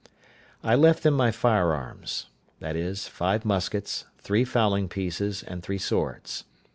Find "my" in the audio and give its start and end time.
1.13-1.29